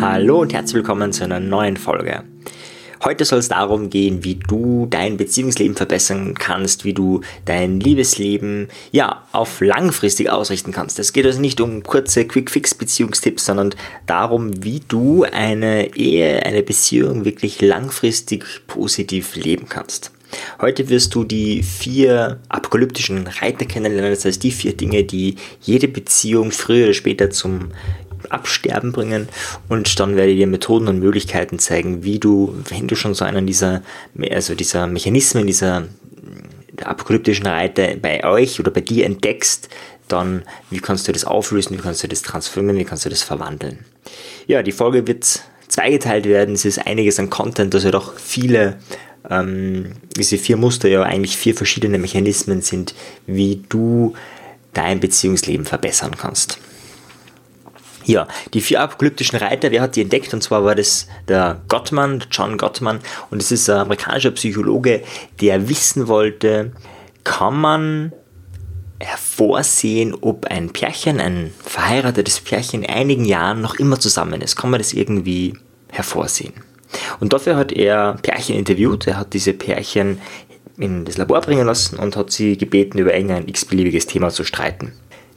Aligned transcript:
Hallo 0.00 0.40
und 0.40 0.52
herzlich 0.52 0.74
willkommen 0.74 1.12
zu 1.12 1.24
einer 1.24 1.40
neuen 1.40 1.76
Folge. 1.76 2.24
Heute 3.02 3.24
soll 3.24 3.38
es 3.38 3.48
darum 3.48 3.88
gehen, 3.88 4.24
wie 4.24 4.34
du 4.34 4.86
dein 4.90 5.16
Beziehungsleben 5.16 5.74
verbessern 5.74 6.34
kannst, 6.34 6.84
wie 6.84 6.92
du 6.92 7.22
dein 7.46 7.80
Liebesleben 7.80 8.68
ja 8.92 9.24
auf 9.32 9.60
langfristig 9.62 10.30
ausrichten 10.30 10.72
kannst. 10.72 10.98
Es 10.98 11.14
geht 11.14 11.24
also 11.24 11.40
nicht 11.40 11.62
um 11.62 11.82
kurze 11.82 12.26
Quick-Fix-Beziehungstipps, 12.26 13.46
sondern 13.46 13.74
darum, 14.04 14.62
wie 14.62 14.80
du 14.86 15.24
eine 15.24 15.96
Ehe, 15.96 16.44
eine 16.44 16.62
Beziehung 16.62 17.24
wirklich 17.24 17.62
langfristig 17.62 18.44
positiv 18.66 19.36
leben 19.36 19.66
kannst. 19.68 20.12
Heute 20.60 20.88
wirst 20.88 21.14
du 21.14 21.24
die 21.24 21.62
vier 21.62 22.40
apokalyptischen 22.48 23.26
Reiter 23.26 23.64
kennenlernen, 23.64 24.12
das 24.12 24.24
heißt 24.24 24.42
die 24.42 24.52
vier 24.52 24.76
Dinge, 24.76 25.04
die 25.04 25.36
jede 25.60 25.88
Beziehung 25.88 26.52
früher 26.52 26.84
oder 26.84 26.94
später 26.94 27.30
zum 27.30 27.72
Absterben 28.28 28.92
bringen. 28.92 29.28
Und 29.68 29.98
dann 29.98 30.16
werde 30.16 30.32
ich 30.32 30.38
dir 30.38 30.46
Methoden 30.46 30.88
und 30.88 30.98
Möglichkeiten 30.98 31.58
zeigen, 31.58 32.04
wie 32.04 32.18
du, 32.18 32.54
wenn 32.68 32.86
du 32.86 32.94
schon 32.94 33.14
so 33.14 33.24
einen 33.24 33.46
dieser, 33.46 33.82
also 34.30 34.54
dieser 34.54 34.86
Mechanismen, 34.86 35.46
dieser 35.46 35.88
apokalyptischen 36.84 37.46
Reiter 37.46 37.96
bei 37.96 38.24
euch 38.24 38.60
oder 38.60 38.70
bei 38.70 38.80
dir 38.80 39.04
entdeckst, 39.04 39.68
dann 40.08 40.42
wie 40.70 40.78
kannst 40.78 41.06
du 41.08 41.12
das 41.12 41.24
auflösen, 41.24 41.76
wie 41.76 41.82
kannst 41.82 42.02
du 42.02 42.08
das 42.08 42.22
transformieren, 42.22 42.78
wie 42.78 42.84
kannst 42.84 43.04
du 43.04 43.10
das 43.10 43.22
verwandeln. 43.22 43.84
Ja, 44.46 44.62
die 44.62 44.72
Folge 44.72 45.06
wird 45.06 45.40
zweigeteilt 45.68 46.26
werden, 46.26 46.54
es 46.54 46.64
ist 46.64 46.84
einiges 46.84 47.18
an 47.18 47.30
Content, 47.30 47.74
dass 47.74 47.84
ja 47.84 47.90
doch 47.90 48.18
viele 48.18 48.78
ähm, 49.28 49.92
diese 50.16 50.38
vier 50.38 50.56
Muster 50.56 50.88
ja 50.88 51.02
eigentlich 51.02 51.36
vier 51.36 51.54
verschiedene 51.54 51.98
Mechanismen 51.98 52.62
sind, 52.62 52.94
wie 53.26 53.62
du 53.68 54.14
dein 54.72 55.00
Beziehungsleben 55.00 55.66
verbessern 55.66 56.16
kannst. 56.16 56.58
Ja, 58.04 58.26
die 58.54 58.60
vier 58.60 58.80
apokalyptischen 58.80 59.38
Reiter, 59.38 59.70
wer 59.70 59.82
hat 59.82 59.94
die 59.94 60.02
entdeckt? 60.02 60.32
Und 60.32 60.42
zwar 60.42 60.64
war 60.64 60.74
das 60.74 61.06
der 61.28 61.60
Gottman, 61.68 62.24
John 62.30 62.56
Gottman. 62.56 63.00
Und 63.30 63.42
es 63.42 63.52
ist 63.52 63.68
ein 63.68 63.78
amerikanischer 63.78 64.30
Psychologe, 64.32 65.02
der 65.40 65.68
wissen 65.68 66.08
wollte, 66.08 66.72
kann 67.24 67.60
man 67.60 68.12
hervorsehen, 68.98 70.14
ob 70.20 70.46
ein 70.46 70.70
Pärchen, 70.70 71.20
ein 71.20 71.52
verheiratetes 71.62 72.40
Pärchen 72.40 72.82
in 72.82 72.90
einigen 72.90 73.24
Jahren 73.24 73.60
noch 73.60 73.74
immer 73.76 74.00
zusammen 74.00 74.40
ist. 74.40 74.56
Kann 74.56 74.70
man 74.70 74.80
das 74.80 74.92
irgendwie 74.92 75.54
hervorsehen? 75.90 76.54
Und 77.20 77.32
dafür 77.32 77.56
hat 77.56 77.72
er 77.72 78.16
Pärchen 78.22 78.56
interviewt. 78.56 79.06
Er 79.06 79.18
hat 79.18 79.32
diese 79.32 79.52
Pärchen 79.52 80.20
in 80.78 81.04
das 81.04 81.18
Labor 81.18 81.40
bringen 81.42 81.66
lassen 81.66 81.98
und 81.98 82.16
hat 82.16 82.30
sie 82.30 82.56
gebeten, 82.56 82.98
über 82.98 83.14
irgendein 83.14 83.48
x-beliebiges 83.48 84.06
Thema 84.06 84.30
zu 84.30 84.44
streiten. 84.44 84.92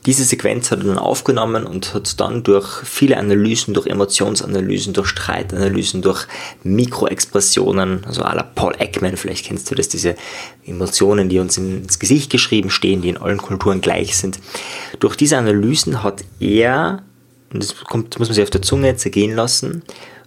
Diese 0.05 0.25
Sequenz 0.25 0.69
hat 0.69 0.79
er 0.79 0.85
dann 0.85 0.97
aufgenommen 0.97 1.65
und 1.65 1.93
hat 1.93 2.19
dann 2.19 2.43
durch 2.43 2.67
viele 2.83 3.15
Analysen, 3.15 3.73
durch 3.73 3.87
Emotionsanalysen, 3.87 4.91
durch 4.93 5.07
Streitanalysen, 5.07 6.01
durch 6.01 6.27
Mikroexpressionen, 6.63 8.03
also 8.05 8.21
à 8.23 8.35
la 8.35 8.43
Paul 8.43 8.75
Ekman, 8.79 9.15
vielleicht 9.15 9.45
kennst 9.45 9.71
du 9.71 9.75
das, 9.75 9.87
diese 9.87 10.15
Emotionen, 10.65 11.29
die 11.29 11.39
uns 11.39 11.57
ins 11.57 11.99
Gesicht 11.99 12.31
geschrieben 12.31 12.69
stehen, 12.69 13.01
die 13.01 13.09
in 13.09 13.17
allen 13.17 13.37
Kulturen 13.37 13.79
gleich 13.79 14.17
sind. 14.17 14.39
Durch 14.99 15.15
diese 15.15 15.37
Analysen 15.37 16.03
hat 16.03 16.25
er, 16.41 17.03
und 17.53 17.63
das 17.63 17.73
kommt, 17.85 18.19
muss 18.19 18.27
man 18.27 18.35
sich 18.35 18.43
auf 18.43 18.49
der 18.49 18.61
Zunge 18.61 18.97
zergehen 18.97 19.35
lassen, 19.35 19.83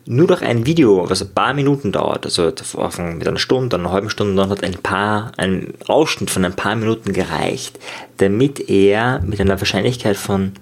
nur 0.09 0.29
durch 0.29 0.43
ein 0.43 0.67
Video, 0.67 1.11
was 1.11 1.23
ein 1.23 1.35
paar 1.35 1.53
Minuten 1.53 1.91
dauert, 1.91 2.25
also 2.25 2.45
mit 2.45 3.29
einer 3.29 3.39
Stunde, 3.39 3.77
einer 3.77 3.91
halben 3.91 4.09
Stunde, 4.09 4.37
dann 4.37 4.51
hat 4.51 4.63
ein 4.63 4.75
paar, 4.75 5.33
ein 5.37 5.75
Ausschnitt 5.89 6.31
von 6.31 6.45
ein 6.45 6.55
paar 6.55 6.77
Minuten 6.77 7.13
gereicht, 7.13 7.79
damit 8.19 8.71
er 8.71 9.21
mit 9.23 9.41
einer 9.41 9.59
Wahrscheinlichkeit 9.61 10.17
von 10.17 10.53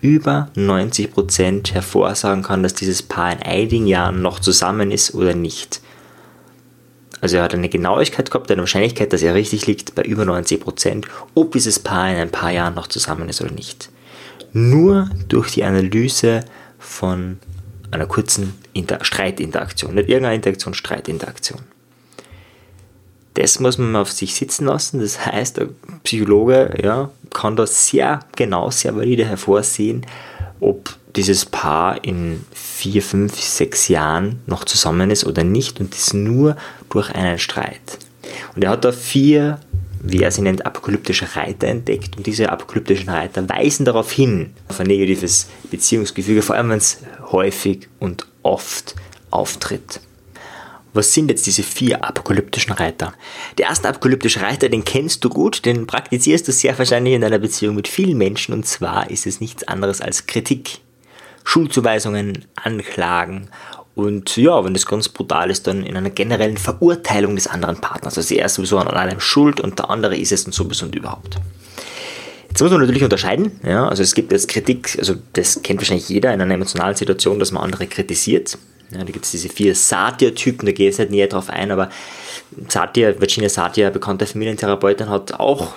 über 0.00 0.50
90% 0.56 1.72
hervorsagen 1.72 2.42
kann, 2.42 2.62
dass 2.62 2.74
dieses 2.74 3.02
Paar 3.02 3.32
in 3.32 3.42
einigen 3.42 3.86
Jahren 3.86 4.22
noch 4.22 4.38
zusammen 4.38 4.90
ist 4.90 5.14
oder 5.14 5.34
nicht. 5.34 5.80
Also 7.20 7.36
er 7.36 7.44
hat 7.44 7.54
eine 7.54 7.68
Genauigkeit 7.68 8.30
gehabt, 8.30 8.50
eine 8.50 8.62
Wahrscheinlichkeit, 8.62 9.12
dass 9.12 9.22
er 9.22 9.34
richtig 9.34 9.66
liegt, 9.66 9.94
bei 9.94 10.02
über 10.02 10.24
90%, 10.24 11.04
ob 11.34 11.52
dieses 11.52 11.78
Paar 11.78 12.10
in 12.10 12.16
ein 12.16 12.30
paar 12.30 12.50
Jahren 12.50 12.74
noch 12.74 12.88
zusammen 12.88 13.28
ist 13.28 13.40
oder 13.40 13.52
nicht. 13.52 13.90
Nur 14.52 15.08
durch 15.28 15.52
die 15.52 15.64
Analyse 15.64 16.44
von 16.78 17.38
einer 17.92 18.06
kurzen 18.06 18.54
Inter 18.72 19.04
Streitinteraktion. 19.04 19.94
Nicht 19.94 20.08
irgendeine 20.08 20.36
Interaktion, 20.36 20.74
Streitinteraktion. 20.74 21.60
Das 23.34 23.60
muss 23.60 23.78
man 23.78 23.96
auf 23.96 24.10
sich 24.10 24.34
sitzen 24.34 24.66
lassen. 24.66 25.00
Das 25.00 25.24
heißt, 25.24 25.58
der 25.58 25.68
Psychologe 26.04 26.74
ja, 26.82 27.10
kann 27.30 27.56
da 27.56 27.66
sehr 27.66 28.20
genau, 28.36 28.70
sehr 28.70 28.96
valide 28.96 29.24
hervorsehen, 29.24 30.04
ob 30.60 30.96
dieses 31.16 31.44
Paar 31.44 32.04
in 32.04 32.44
vier, 32.52 33.02
fünf, 33.02 33.38
sechs 33.40 33.88
Jahren 33.88 34.40
noch 34.46 34.64
zusammen 34.64 35.10
ist 35.10 35.26
oder 35.26 35.44
nicht 35.44 35.80
und 35.80 35.94
das 35.94 36.14
nur 36.14 36.56
durch 36.88 37.10
einen 37.10 37.38
Streit. 37.38 37.98
Und 38.54 38.64
er 38.64 38.70
hat 38.70 38.84
da 38.84 38.92
vier 38.92 39.60
wie 40.02 40.22
er 40.22 40.32
sie 40.32 40.42
nennt, 40.42 40.66
apokalyptische 40.66 41.36
Reiter 41.36 41.68
entdeckt. 41.68 42.16
Und 42.16 42.26
diese 42.26 42.50
apokalyptischen 42.50 43.08
Reiter 43.08 43.48
weisen 43.48 43.84
darauf 43.84 44.10
hin, 44.10 44.52
auf 44.68 44.80
ein 44.80 44.88
negatives 44.88 45.48
Beziehungsgefüge, 45.70 46.42
vor 46.42 46.56
allem 46.56 46.70
wenn 46.70 46.78
es 46.78 46.98
häufig 47.30 47.88
und 48.00 48.26
oft 48.42 48.96
auftritt. 49.30 50.00
Was 50.94 51.14
sind 51.14 51.30
jetzt 51.30 51.46
diese 51.46 51.62
vier 51.62 52.04
apokalyptischen 52.04 52.72
Reiter? 52.72 53.14
Der 53.56 53.66
erste 53.66 53.88
apokalyptische 53.88 54.42
Reiter, 54.42 54.68
den 54.68 54.84
kennst 54.84 55.24
du 55.24 55.30
gut, 55.30 55.64
den 55.64 55.86
praktizierst 55.86 56.46
du 56.46 56.52
sehr 56.52 56.76
wahrscheinlich 56.78 57.14
in 57.14 57.22
deiner 57.22 57.38
Beziehung 57.38 57.76
mit 57.76 57.88
vielen 57.88 58.18
Menschen 58.18 58.52
und 58.52 58.66
zwar 58.66 59.10
ist 59.10 59.26
es 59.26 59.40
nichts 59.40 59.66
anderes 59.66 60.02
als 60.02 60.26
Kritik, 60.26 60.80
Schuldzuweisungen, 61.44 62.44
Anklagen 62.56 63.48
und 63.94 64.36
ja, 64.36 64.64
wenn 64.64 64.72
das 64.72 64.86
ganz 64.86 65.08
brutal 65.08 65.50
ist, 65.50 65.66
dann 65.66 65.84
in 65.84 65.96
einer 65.96 66.10
generellen 66.10 66.56
Verurteilung 66.56 67.34
des 67.36 67.46
anderen 67.46 67.76
Partners. 67.76 68.16
Also 68.16 68.34
er 68.34 68.46
ist 68.46 68.54
sowieso 68.54 68.78
an 68.78 68.88
allem 68.88 69.20
schuld 69.20 69.60
und 69.60 69.78
der 69.78 69.90
andere 69.90 70.16
ist 70.16 70.32
es 70.32 70.44
und 70.46 70.52
sowieso 70.54 70.86
und 70.86 70.94
überhaupt. 70.94 71.36
Jetzt 72.48 72.60
muss 72.62 72.70
man 72.70 72.80
natürlich 72.80 73.04
unterscheiden. 73.04 73.60
Ja, 73.64 73.88
also 73.88 74.02
es 74.02 74.14
gibt 74.14 74.32
jetzt 74.32 74.48
Kritik, 74.48 74.96
also 74.98 75.14
das 75.34 75.62
kennt 75.62 75.80
wahrscheinlich 75.80 76.08
jeder 76.08 76.32
in 76.32 76.40
einer 76.40 76.54
emotionalen 76.54 76.96
Situation, 76.96 77.38
dass 77.38 77.52
man 77.52 77.62
andere 77.62 77.86
kritisiert. 77.86 78.58
Ja, 78.90 78.98
da 78.98 79.04
gibt 79.04 79.24
es 79.24 79.30
diese 79.30 79.48
vier 79.48 79.74
Satya-Typen, 79.74 80.66
da 80.66 80.72
gehe 80.72 80.88
ich 80.88 80.98
jetzt 80.98 80.98
nicht 80.98 81.12
näher 81.12 81.28
drauf 81.28 81.48
ein, 81.48 81.70
aber 81.70 81.88
Satya, 82.68 83.18
Virginia 83.18 83.48
Satya, 83.48 83.88
bekannte 83.88 84.26
Familientherapeutin, 84.26 85.08
hat 85.08 85.32
auch 85.32 85.76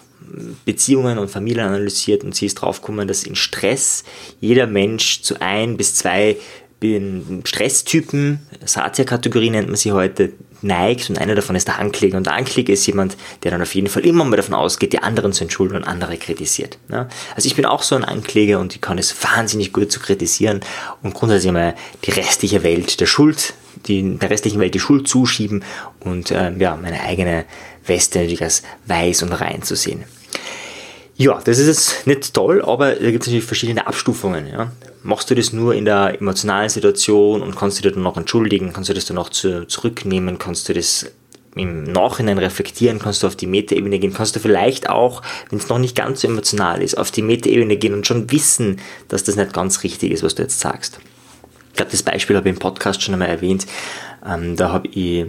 Beziehungen 0.66 1.18
und 1.18 1.30
Familien 1.30 1.68
analysiert 1.68 2.24
und 2.24 2.36
sie 2.36 2.48
ist 2.48 2.56
draufgekommen, 2.56 3.08
dass 3.08 3.24
in 3.24 3.36
Stress 3.36 4.04
jeder 4.42 4.68
Mensch 4.68 5.22
zu 5.22 5.40
ein 5.40 5.78
bis 5.78 5.96
zwei 5.96 6.38
Stresstypen, 6.82 8.40
Satya-Kategorie 8.64 9.50
nennt 9.50 9.68
man 9.68 9.76
sie 9.76 9.92
heute, 9.92 10.34
neigt 10.62 11.10
und 11.10 11.18
einer 11.18 11.36
davon 11.36 11.56
ist 11.56 11.68
der 11.68 11.80
Ankläger. 11.80 12.18
Und 12.18 12.26
der 12.26 12.34
Ankläger 12.34 12.74
ist 12.74 12.86
jemand, 12.86 13.18
der 13.44 13.52
dann 13.52 13.62
auf 13.62 13.74
jeden 13.76 13.88
Fall 13.88 14.06
immer 14.06 14.24
mal 14.24 14.36
davon 14.36 14.56
ausgeht, 14.56 14.94
die 14.94 15.00
anderen 15.00 15.32
zu 15.34 15.44
entschuldigen 15.44 15.78
und 15.78 15.88
andere 15.88 16.18
kritisiert. 16.18 16.78
Ja? 16.90 17.08
Also 17.36 17.48
ich 17.48 17.56
bin 17.56 17.66
auch 17.66 17.84
so 17.84 17.96
ein 17.96 18.04
Ankläger 18.04 18.60
und 18.60 18.76
ich 18.76 18.82
kann 18.82 18.98
es 18.98 19.16
wahnsinnig 19.24 19.74
gut 19.74 19.92
zu 19.92 20.00
kritisieren 20.00 20.62
und 21.02 21.14
grundsätzlich 21.14 21.52
mal 21.52 21.76
die 22.06 22.12
restliche 22.12 22.64
Welt 22.64 23.00
der 23.00 23.06
Schuld, 23.06 23.54
die, 23.88 24.18
der 24.18 24.30
restlichen 24.30 24.60
Welt 24.60 24.74
die 24.74 24.80
Schuld 24.80 25.08
zuschieben 25.08 25.64
und 26.00 26.32
äh, 26.32 26.52
ja, 26.58 26.76
meine 26.76 27.02
eigene 27.02 27.46
Weste 27.86 28.20
natürlich 28.20 28.44
als 28.44 28.64
weiß 28.88 29.24
und 29.24 29.34
rein 29.34 29.62
zu 29.62 29.76
sehen. 29.76 30.04
Ja, 31.18 31.40
das 31.44 31.60
ist 31.60 31.68
jetzt 31.68 32.08
nicht 32.08 32.34
toll, 32.34 32.62
aber 32.62 32.94
da 32.96 33.12
gibt 33.12 33.24
es 33.24 33.28
natürlich 33.28 33.46
verschiedene 33.46 33.88
Abstufungen. 33.88 34.48
Ja. 34.48 34.72
Machst 35.02 35.30
du 35.30 35.36
das 35.36 35.54
nur 35.54 35.74
in 35.74 35.86
der 35.86 36.20
emotionalen 36.20 36.70
Situation 36.70 37.42
und 37.42 37.56
kannst 37.56 37.80
du 37.80 37.84
dir 37.84 37.92
dann 37.92 38.04
noch 38.04 38.18
entschuldigen, 38.18 38.74
kannst 38.74 38.90
du 38.90 38.94
das 38.94 39.06
dann 39.06 39.16
noch 39.16 39.30
zu, 39.30 39.66
zurücknehmen, 39.66 40.38
kannst 40.38 40.68
du 40.68 40.74
das 40.74 41.06
im 41.56 41.84
Nachhinein 41.84 42.38
reflektieren, 42.38 43.00
kannst 43.00 43.24
du 43.24 43.28
auf 43.28 43.38
die 43.38 43.48
Metaebene 43.48 43.98
gehen, 44.00 44.14
kannst 44.14 44.36
du 44.36 44.42
vielleicht 44.42 44.90
auch, 44.90 45.22
wenn 45.50 45.60
es 45.60 45.70
noch 45.70 45.80
nicht 45.80 45.96
ganz 45.96 46.20
so 46.20 46.28
emotional 46.28 46.82
ist, 46.82 46.98
auf 46.98 47.12
die 47.12 47.22
Metaebene 47.22 47.78
gehen 47.78 47.94
und 47.94 48.06
schon 48.06 48.30
wissen, 48.32 48.82
dass 49.08 49.24
das 49.24 49.38
nicht 49.38 49.54
ganz 49.54 49.84
richtig 49.84 50.12
ist, 50.12 50.22
was 50.24 50.36
du 50.36 50.44
jetzt 50.44 50.60
sagst. 50.60 51.00
Ich 51.70 51.78
glaube, 51.78 51.92
das 51.92 52.04
Beispiel 52.04 52.36
habe 52.36 52.50
ich 52.50 52.56
im 52.56 52.60
Podcast 52.60 53.02
schon 53.02 53.14
einmal 53.14 53.30
erwähnt. 53.30 53.68
Ähm, 54.26 54.58
da 54.58 54.74
habe 54.74 54.88
ich 54.90 55.26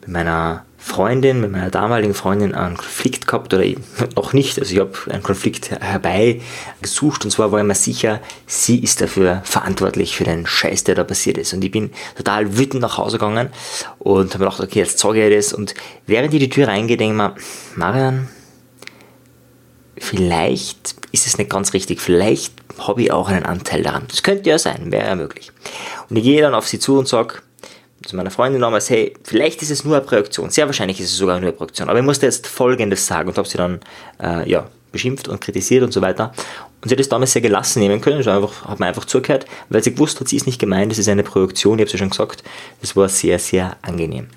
mit 0.00 0.08
meiner 0.08 0.66
Freundin, 0.86 1.40
mit 1.40 1.50
meiner 1.50 1.70
damaligen 1.70 2.12
Freundin 2.12 2.54
einen 2.54 2.76
Konflikt 2.76 3.26
gehabt 3.26 3.54
oder 3.54 3.64
noch 4.16 4.34
nicht. 4.34 4.58
Also 4.58 4.74
ich 4.74 4.80
habe 4.80 4.92
einen 5.08 5.22
Konflikt 5.22 5.70
herbeigesucht 5.70 7.24
und 7.24 7.30
zwar 7.30 7.50
war 7.50 7.58
ich 7.58 7.64
mir 7.64 7.74
sicher, 7.74 8.20
sie 8.46 8.80
ist 8.80 9.00
dafür 9.00 9.40
verantwortlich 9.44 10.14
für 10.14 10.24
den 10.24 10.46
Scheiß, 10.46 10.84
der 10.84 10.94
da 10.94 11.02
passiert 11.02 11.38
ist. 11.38 11.54
Und 11.54 11.64
ich 11.64 11.70
bin 11.70 11.90
total 12.16 12.58
wütend 12.58 12.82
nach 12.82 12.98
Hause 12.98 13.16
gegangen 13.16 13.48
und 13.98 14.34
habe 14.34 14.44
gedacht, 14.44 14.60
okay, 14.60 14.80
jetzt 14.80 14.98
zeige 14.98 15.26
ich 15.26 15.34
das. 15.34 15.54
Und 15.54 15.74
während 16.06 16.34
ich 16.34 16.40
die 16.40 16.50
Tür 16.50 16.68
reingehe, 16.68 16.98
denke 16.98 17.14
ich 17.14 17.16
mir, 17.16 17.34
Marian, 17.76 18.28
vielleicht 19.96 20.96
ist 21.12 21.26
es 21.26 21.38
nicht 21.38 21.48
ganz 21.48 21.72
richtig. 21.72 22.02
Vielleicht 22.02 22.52
habe 22.78 23.02
ich 23.02 23.10
auch 23.10 23.28
einen 23.28 23.46
Anteil 23.46 23.82
daran. 23.82 24.04
Das 24.08 24.22
könnte 24.22 24.50
ja 24.50 24.58
sein, 24.58 24.92
wäre 24.92 25.06
ja 25.06 25.14
möglich. 25.14 25.50
Und 26.10 26.16
ich 26.16 26.24
gehe 26.24 26.42
dann 26.42 26.54
auf 26.54 26.68
sie 26.68 26.78
zu 26.78 26.98
und 26.98 27.08
sage, 27.08 27.36
zu 28.06 28.16
meiner 28.16 28.30
Freundin 28.30 28.60
damals, 28.60 28.90
hey, 28.90 29.14
vielleicht 29.22 29.62
ist 29.62 29.70
es 29.70 29.84
nur 29.84 29.96
eine 29.96 30.04
Projektion, 30.04 30.50
sehr 30.50 30.66
wahrscheinlich 30.66 31.00
ist 31.00 31.10
es 31.10 31.16
sogar 31.16 31.36
nur 31.40 31.48
eine 31.48 31.56
Projektion, 31.56 31.88
aber 31.88 31.98
ich 31.98 32.04
musste 32.04 32.26
jetzt 32.26 32.46
Folgendes 32.46 33.06
sagen 33.06 33.28
und 33.28 33.38
habe 33.38 33.48
sie 33.48 33.58
dann, 33.58 33.80
äh, 34.22 34.48
ja, 34.48 34.68
beschimpft 34.92 35.26
und 35.28 35.40
kritisiert 35.40 35.82
und 35.82 35.92
so 35.92 36.00
weiter. 36.00 36.32
Und 36.80 36.88
sie 36.88 36.94
hat 36.94 37.00
das 37.00 37.08
damals 37.08 37.32
sehr 37.32 37.42
gelassen 37.42 37.80
nehmen 37.80 38.00
können, 38.00 38.26
einfach, 38.26 38.64
hat 38.64 38.78
man 38.78 38.88
einfach 38.88 39.04
zugehört, 39.04 39.44
weil 39.68 39.82
sie 39.82 39.92
gewusst 39.92 40.20
hat, 40.20 40.28
sie 40.28 40.36
ist 40.36 40.46
nicht 40.46 40.60
gemeint, 40.60 40.92
das 40.92 40.98
ist 40.98 41.08
eine 41.08 41.24
Projektion, 41.24 41.78
ich 41.78 41.82
habe 41.82 41.86
es 41.86 41.92
ja 41.92 41.98
schon 41.98 42.10
gesagt. 42.10 42.44
Das 42.80 42.94
war 42.94 43.08
sehr, 43.08 43.38
sehr 43.38 43.76
angenehm. 43.82 44.28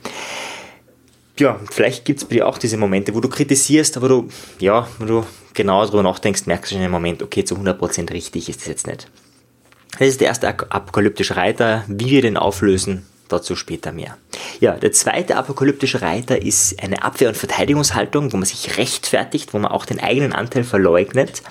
Ja, 1.39 1.59
vielleicht 1.69 2.05
gibt 2.05 2.19
es 2.19 2.25
bei 2.25 2.35
dir 2.35 2.47
auch 2.47 2.57
diese 2.57 2.77
Momente, 2.77 3.13
wo 3.13 3.19
du 3.19 3.29
kritisierst, 3.29 3.97
aber 3.97 4.09
du, 4.09 4.29
ja, 4.59 4.87
wo 4.97 5.05
du 5.05 5.25
genau 5.53 5.85
darüber 5.85 6.01
nachdenkst, 6.01 6.47
merkst 6.47 6.71
du 6.71 6.75
schon 6.75 6.83
im 6.83 6.91
Moment, 6.91 7.21
okay, 7.21 7.43
zu 7.43 7.55
100% 7.55 8.11
richtig 8.11 8.49
ist 8.49 8.61
das 8.61 8.67
jetzt 8.67 8.87
nicht. 8.87 9.07
Das 9.99 10.07
ist 10.07 10.21
der 10.21 10.27
erste 10.27 10.47
apokalyptische 10.47 11.35
Reiter. 11.35 11.83
Wie 11.87 12.09
wir 12.09 12.21
den 12.21 12.37
auflösen, 12.37 13.05
dazu 13.29 13.55
später 13.55 13.91
mehr. 13.91 14.17
Ja, 14.59 14.73
der 14.73 14.91
zweite 14.91 15.35
apokalyptische 15.35 16.01
Reiter 16.01 16.41
ist 16.41 16.81
eine 16.81 17.03
Abwehr- 17.03 17.29
und 17.29 17.37
Verteidigungshaltung, 17.37 18.33
wo 18.33 18.37
man 18.37 18.45
sich 18.45 18.77
rechtfertigt, 18.77 19.53
wo 19.53 19.59
man 19.59 19.71
auch 19.71 19.85
den 19.85 19.99
eigenen 19.99 20.33
Anteil 20.33 20.63
verleugnet, 20.63 21.41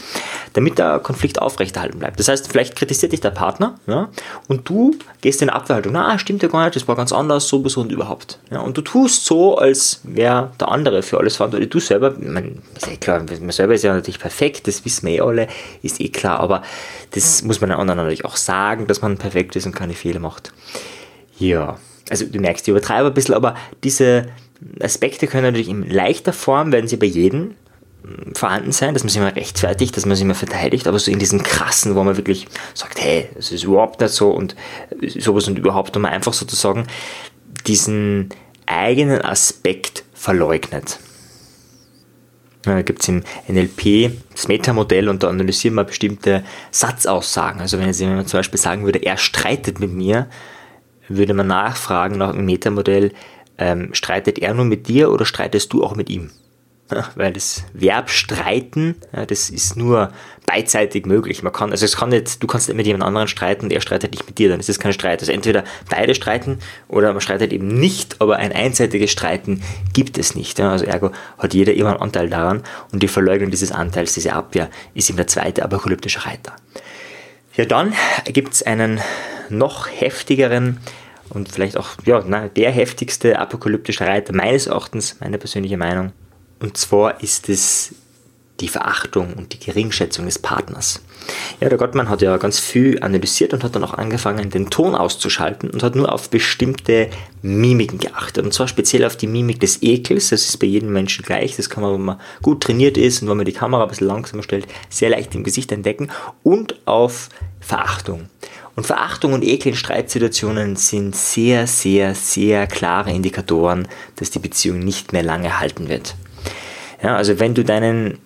damit 0.52 0.78
der 0.78 0.99
Konflikt 0.99 1.40
aufrechterhalten 1.40 1.99
bleibt. 1.99 2.19
Das 2.19 2.28
heißt, 2.28 2.49
vielleicht 2.49 2.76
kritisiert 2.76 3.12
dich 3.12 3.20
der 3.20 3.31
Partner 3.31 3.78
ja, 3.87 4.08
und 4.49 4.69
du 4.69 4.96
gehst 5.20 5.43
in 5.43 5.50
Abwehrhaltung. 5.50 5.93
Na, 5.93 6.19
stimmt 6.19 6.43
ja 6.43 6.49
gar 6.49 6.64
nicht, 6.64 6.76
das 6.76 6.88
war 6.88 6.96
ganz 6.96 7.12
anders, 7.12 7.49
so, 7.49 7.62
und 7.76 7.93
überhaupt. 7.93 8.38
Ja, 8.50 8.61
und 8.61 8.76
du 8.76 8.82
tust 8.82 9.25
so, 9.25 9.58
als 9.58 10.00
wäre 10.05 10.52
der 10.58 10.69
andere 10.69 11.02
für 11.02 11.19
alles 11.19 11.37
verantwortlich. 11.37 11.70
Du 11.70 11.81
selber, 11.81 12.14
man, 12.19 12.62
ist 12.76 12.88
eh 12.88 12.96
klar, 12.96 13.25
man 13.40 13.50
selber 13.50 13.75
ist 13.75 13.84
ja 13.84 13.94
natürlich 13.94 14.20
perfekt, 14.20 14.67
das 14.67 14.84
wissen 14.84 15.06
wir 15.06 15.14
eh 15.14 15.20
alle, 15.20 15.49
ist 15.82 16.00
eh 16.00 16.08
klar, 16.08 16.40
aber 16.40 16.62
das 17.12 17.43
muss 17.43 17.61
man 17.61 17.70
den 17.70 17.79
anderen 17.79 17.99
natürlich 17.99 18.25
auch 18.25 18.37
sagen, 18.37 18.87
dass 18.87 19.02
man 19.02 19.19
perfekt 19.19 19.56
ist 19.56 19.67
und 19.67 19.75
keine 19.75 19.94
Fehler 19.94 20.20
macht. 20.20 20.52
Ja, 21.38 21.78
also 22.10 22.26
du 22.26 22.38
merkst, 22.38 22.66
ich 22.66 22.70
übertreibe 22.70 23.08
ein 23.08 23.14
bisschen, 23.14 23.34
aber 23.34 23.54
diese 23.84 24.26
Aspekte 24.80 25.26
können 25.26 25.44
natürlich 25.44 25.68
in 25.68 25.88
leichter 25.88 26.32
Form, 26.32 26.72
werden 26.72 26.88
sie 26.88 26.96
bei 26.96 27.06
jedem 27.06 27.54
hm, 28.02 28.34
vorhanden 28.34 28.72
sein, 28.72 28.94
dass 28.94 29.02
man 29.02 29.10
sich 29.10 29.20
mal 29.20 29.30
rechtfertigt, 29.30 29.96
dass 29.96 30.06
man 30.06 30.16
sich 30.16 30.24
mal 30.24 30.34
verteidigt, 30.34 30.86
aber 30.86 30.98
so 30.98 31.10
in 31.10 31.18
diesen 31.18 31.42
krassen, 31.42 31.94
wo 31.94 32.02
man 32.04 32.16
wirklich 32.16 32.46
sagt, 32.74 33.00
hey, 33.00 33.28
es 33.38 33.52
ist 33.52 33.64
überhaupt 33.64 34.00
nicht 34.00 34.12
so 34.12 34.30
und 34.30 34.56
sowas 35.18 35.48
und 35.48 35.58
überhaupt, 35.58 35.94
wo 35.94 36.00
man 36.00 36.12
einfach 36.12 36.32
sozusagen 36.32 36.86
diesen 37.66 38.30
eigenen 38.66 39.22
Aspekt 39.22 40.04
verleugnet. 40.14 40.98
Da 42.62 42.82
gibt 42.82 43.02
es 43.02 43.08
im 43.08 43.22
NLP 43.46 44.10
das 44.32 44.48
Metamodell 44.48 45.08
und 45.08 45.22
da 45.22 45.28
analysieren 45.28 45.76
wir 45.76 45.84
bestimmte 45.84 46.42
Satzaussagen. 46.72 47.60
Also 47.60 47.78
wenn, 47.78 47.86
jetzt, 47.86 48.00
man 48.02 48.26
zum 48.26 48.38
Beispiel 48.40 48.58
sagen 48.58 48.84
würde, 48.84 48.98
er 48.98 49.16
streitet 49.16 49.78
mit 49.78 49.92
mir, 49.92 50.26
würde 51.08 51.35
man 51.35 51.47
nachfragen 51.47 52.19
nach 52.19 52.32
dem 52.32 52.47
Metamodell, 52.47 53.12
ähm, 53.58 53.91
streitet 53.93 54.38
er 54.38 54.55
nur 54.55 54.64
mit 54.64 54.88
dir 54.88 55.11
oder 55.11 55.25
streitest 55.25 55.73
du 55.73 55.82
auch 55.82 55.97
mit 55.97 56.11
ihm? 56.11 56.31
Weil 57.17 57.32
das 57.32 57.64
Verb 57.73 58.11
streiten, 58.11 58.94
ja, 59.12 59.26
das 59.26 59.50
ist 59.50 59.76
nur 59.76 60.12
beidseitig 60.47 61.05
möglich. 61.05 61.43
Man 61.43 61.53
kann, 61.53 61.73
also 61.73 61.85
es 61.85 61.97
kann 61.97 62.11
nicht, 62.11 62.41
du 62.41 62.47
kannst 62.47 62.69
nicht 62.69 62.76
mit 62.76 62.87
jemand 62.87 63.03
anderen 63.03 63.26
streiten 63.26 63.64
und 63.64 63.73
er 63.73 63.81
streitet 63.81 64.12
nicht 64.12 64.25
mit 64.26 64.38
dir, 64.38 64.49
dann 64.49 64.61
ist 64.61 64.69
das 64.69 64.79
kein 64.79 64.93
Streit. 64.93 65.20
Also 65.20 65.32
entweder 65.32 65.64
beide 65.91 66.14
streiten 66.14 66.61
oder 66.87 67.12
man 67.12 67.20
streitet 67.20 67.53
eben 67.53 67.67
nicht, 67.67 68.20
aber 68.20 68.37
ein 68.37 68.53
einseitiges 68.53 69.11
Streiten 69.11 69.62
gibt 69.94 70.17
es 70.17 70.37
nicht. 70.37 70.61
Ja. 70.61 70.70
Also 70.70 70.85
ergo 70.85 71.11
hat 71.38 71.55
jeder 71.55 71.75
immer 71.75 71.91
einen 71.91 72.03
Anteil 72.03 72.31
daran 72.31 72.62
und 72.93 73.03
die 73.03 73.08
Verleugnung 73.08 73.50
dieses 73.50 73.73
Anteils, 73.73 74.14
diese 74.14 74.35
Abwehr, 74.35 74.70
ist 74.94 75.11
eben 75.11 75.17
der 75.17 75.26
zweite 75.26 75.64
apokalyptische 75.64 76.25
Reiter. 76.25 76.55
Ja, 77.56 77.64
dann 77.64 77.94
gibt 78.26 78.53
es 78.53 78.62
einen 78.62 79.00
noch 79.50 79.88
heftigeren 79.88 80.78
und 81.31 81.50
vielleicht 81.50 81.76
auch 81.76 81.90
ja, 82.04 82.22
na, 82.26 82.48
der 82.48 82.70
heftigste 82.70 83.38
apokalyptische 83.38 84.06
Reiter 84.06 84.34
meines 84.34 84.66
Erachtens, 84.66 85.16
meine 85.20 85.38
persönliche 85.38 85.76
Meinung. 85.76 86.12
Und 86.60 86.76
zwar 86.76 87.22
ist 87.22 87.48
es 87.48 87.94
die 88.60 88.69
Verachtung 88.69 89.34
und 89.34 89.52
die 89.52 89.58
Geringschätzung 89.58 90.25
des 90.25 90.38
Partners. 90.38 91.02
Ja, 91.60 91.69
der 91.69 91.76
Gottmann 91.76 92.08
hat 92.08 92.22
ja 92.22 92.37
ganz 92.38 92.58
viel 92.58 93.02
analysiert 93.02 93.52
und 93.52 93.64
hat 93.64 93.75
dann 93.75 93.84
auch 93.84 93.94
angefangen, 93.94 94.48
den 94.50 94.70
Ton 94.70 94.94
auszuschalten 94.94 95.70
und 95.70 95.82
hat 95.82 95.94
nur 95.94 96.12
auf 96.12 96.31
bestimmte 96.31 97.10
Mimiken 97.43 97.98
geachtet. 97.98 98.44
Und 98.44 98.54
zwar 98.54 98.69
speziell 98.69 99.04
auf 99.04 99.16
die 99.16 99.26
Mimik 99.26 99.60
des 99.60 99.82
Ekels. 99.82 100.31
Das 100.31 100.43
ist 100.43 100.58
bei 100.58 100.66
jedem 100.66 100.93
Menschen 100.93 101.25
gleich. 101.25 101.56
Das 101.56 101.69
kann 101.69 101.82
man, 101.82 101.94
wenn 101.94 102.04
man 102.04 102.20
gut 102.43 102.62
trainiert 102.62 102.96
ist 102.96 103.22
und 103.22 103.28
wenn 103.28 103.37
man 103.37 103.46
die 103.46 103.52
Kamera 103.52 103.82
ein 103.82 103.88
bisschen 103.88 104.06
langsamer 104.06 104.43
stellt, 104.43 104.66
sehr 104.88 105.10
leicht 105.10 105.34
im 105.34 105.44
Gesicht 105.44 105.72
entdecken. 105.72 106.10
Und 106.43 106.81
auf 106.87 107.28
Verachtung. 107.60 108.28
Und 108.76 108.87
Verachtung 108.87 109.32
und 109.32 109.43
Ekel 109.43 109.73
in 109.73 109.76
Streitsituationen 109.76 110.76
sind 110.76 111.17
sehr, 111.17 111.67
sehr, 111.67 112.14
sehr 112.14 112.67
klare 112.67 113.11
Indikatoren, 113.11 113.88
dass 114.17 114.31
die 114.31 114.38
Beziehung 114.38 114.81
nicht 114.81 115.14
mehr 115.14 115.23
lange 115.23 115.58
halten 115.58 115.88
wird. 115.88 116.14
Ja, 117.02 117.17
also 117.17 117.40
wenn 117.40 117.55
du 117.55 117.64
deinen 117.64 118.19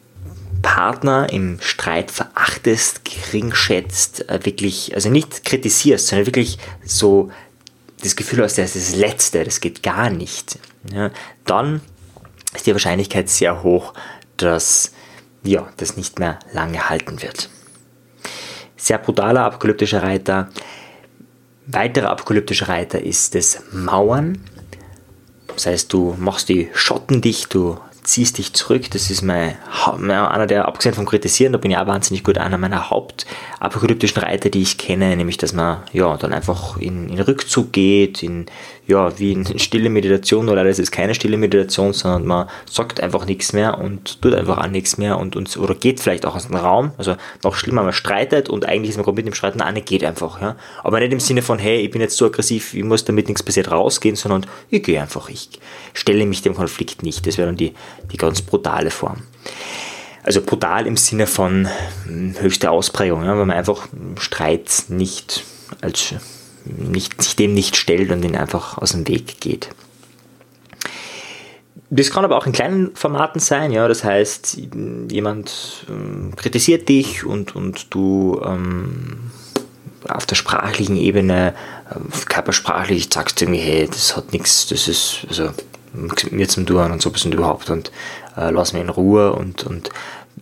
Partner 0.62 1.32
im 1.32 1.58
Streit 1.60 2.10
verachtest, 2.10 3.02
gering 3.04 3.54
schätzt, 3.54 4.28
äh, 4.28 4.44
wirklich, 4.44 4.94
also 4.94 5.08
nicht 5.08 5.44
kritisierst, 5.44 6.08
sondern 6.08 6.26
wirklich 6.26 6.58
so 6.84 7.30
das 8.02 8.16
Gefühl 8.16 8.42
hast, 8.42 8.58
das 8.58 8.76
ist 8.76 8.92
das 8.92 8.98
Letzte, 8.98 9.44
das 9.44 9.60
geht 9.60 9.82
gar 9.82 10.10
nicht, 10.10 10.58
ja, 10.92 11.10
dann 11.44 11.80
ist 12.54 12.66
die 12.66 12.72
Wahrscheinlichkeit 12.72 13.28
sehr 13.28 13.62
hoch, 13.62 13.94
dass 14.36 14.92
ja, 15.42 15.68
das 15.76 15.96
nicht 15.96 16.18
mehr 16.18 16.38
lange 16.52 16.88
halten 16.88 17.22
wird. 17.22 17.48
Sehr 18.80 18.96
brutaler 18.96 19.44
apokalyptischer 19.44 20.02
Reiter. 20.02 20.48
Weiterer 21.66 22.08
apokalyptischer 22.08 22.68
Reiter 22.70 23.02
ist 23.02 23.34
das 23.34 23.62
Mauern. 23.72 24.42
Das 25.48 25.66
heißt, 25.66 25.92
du 25.92 26.16
machst 26.18 26.48
die 26.48 26.70
Schotten 26.72 27.20
dicht, 27.20 27.52
du 27.52 27.78
ziehst 28.04 28.38
dich 28.38 28.54
zurück. 28.54 28.90
Das 28.90 29.10
ist 29.10 29.20
mein, 29.20 29.56
einer 30.08 30.46
der, 30.46 30.66
abgesehen 30.66 30.94
vom 30.94 31.04
Kritisieren, 31.04 31.52
da 31.52 31.58
bin 31.58 31.70
ich 31.70 31.76
auch 31.76 31.86
wahnsinnig 31.86 32.24
gut, 32.24 32.38
einer 32.38 32.56
meiner 32.56 32.90
hauptapokalyptischen 33.60 34.22
Reiter, 34.22 34.48
die 34.48 34.62
ich 34.62 34.78
kenne, 34.78 35.14
nämlich, 35.16 35.36
dass 35.36 35.52
man, 35.52 35.82
ja, 35.92 36.16
dann 36.16 36.32
einfach 36.32 36.78
in, 36.78 37.10
in 37.10 37.20
Rückzug 37.20 37.72
geht, 37.72 38.22
in, 38.22 38.46
ja, 38.86 39.18
wie 39.18 39.32
in 39.32 39.58
stille 39.58 39.90
Meditation, 39.90 40.48
oder 40.48 40.64
das 40.64 40.78
ist 40.78 40.90
keine 40.90 41.14
stille 41.14 41.36
Meditation, 41.36 41.92
sondern 41.92 42.26
man 42.26 42.48
sagt 42.64 43.02
einfach 43.02 43.26
nichts 43.26 43.52
mehr 43.52 43.78
und 43.78 44.22
tut 44.22 44.34
einfach 44.34 44.58
auch 44.58 44.66
nichts 44.66 44.96
mehr 44.96 45.18
und, 45.18 45.36
und, 45.36 45.54
oder 45.58 45.74
geht 45.74 46.00
vielleicht 46.00 46.24
auch 46.24 46.36
aus 46.36 46.46
dem 46.46 46.56
Raum. 46.56 46.92
Also 46.96 47.16
noch 47.44 47.54
schlimmer, 47.54 47.82
man 47.82 47.92
streitet 47.92 48.48
und 48.48 48.66
eigentlich 48.66 48.90
ist 48.90 48.96
man 48.96 49.04
komplett 49.04 49.26
im 49.26 49.34
Streiten, 49.34 49.58
nein, 49.58 49.80
geht 49.84 50.04
einfach, 50.04 50.40
ja. 50.40 50.56
Aber 50.82 51.00
nicht 51.00 51.12
im 51.12 51.20
Sinne 51.20 51.42
von, 51.42 51.58
hey, 51.58 51.80
ich 51.80 51.90
bin 51.90 52.00
jetzt 52.00 52.16
so 52.16 52.26
aggressiv, 52.26 52.74
ich 52.74 52.84
muss 52.84 53.04
damit 53.04 53.28
nichts 53.28 53.42
passiert 53.42 53.70
rausgehen, 53.70 54.16
sondern 54.16 54.46
ich 54.70 54.82
gehe 54.82 55.00
einfach, 55.00 55.28
ich 55.28 55.50
stelle 55.92 56.24
mich 56.24 56.40
dem 56.42 56.54
Konflikt 56.54 57.02
nicht. 57.02 57.26
Das 57.26 57.36
wäre 57.36 57.48
dann 57.48 57.56
die, 57.56 57.74
die 58.10 58.16
ganz 58.16 58.40
brutale 58.40 58.90
Form. 58.90 59.22
Also 60.22 60.42
brutal 60.42 60.86
im 60.86 60.96
Sinne 60.96 61.26
von 61.26 61.68
hm, 62.06 62.34
höchste 62.40 62.70
Ausprägung, 62.70 63.24
ja, 63.24 63.36
weil 63.36 63.46
man 63.46 63.56
einfach 63.56 63.88
Streit 64.18 64.84
nicht 64.88 65.44
als 65.80 66.14
nicht, 66.64 67.22
sich 67.22 67.36
dem 67.36 67.54
nicht 67.54 67.76
stellt 67.76 68.10
und 68.10 68.24
ihn 68.24 68.36
einfach 68.36 68.78
aus 68.78 68.92
dem 68.92 69.08
Weg 69.08 69.40
geht. 69.40 69.70
Das 71.92 72.10
kann 72.10 72.24
aber 72.24 72.36
auch 72.36 72.46
in 72.46 72.52
kleinen 72.52 72.94
Formaten 72.94 73.40
sein, 73.40 73.72
ja, 73.72 73.88
das 73.88 74.04
heißt, 74.04 74.58
jemand 75.10 75.86
ähm, 75.88 76.32
kritisiert 76.36 76.88
dich 76.88 77.24
und, 77.24 77.56
und 77.56 77.92
du 77.92 78.40
ähm, 78.44 79.32
auf 80.08 80.24
der 80.24 80.36
sprachlichen 80.36 80.96
Ebene, 80.96 81.54
äh, 81.90 82.26
körpersprachlich 82.26 83.08
sagst 83.12 83.40
du 83.40 83.46
irgendwie, 83.46 83.60
hey, 83.60 83.88
das 83.88 84.16
hat 84.16 84.32
nichts, 84.32 84.68
das 84.68 84.86
ist, 84.86 85.26
also 85.28 85.50
mir 86.30 86.48
zum 86.48 86.66
Tun 86.66 86.92
und 86.92 87.02
so 87.02 87.10
und 87.10 87.34
überhaupt 87.34 87.70
und 87.70 87.90
äh, 88.36 88.50
lass 88.50 88.72
mich 88.72 88.82
in 88.82 88.88
Ruhe 88.88 89.32
und, 89.32 89.64
und 89.64 89.90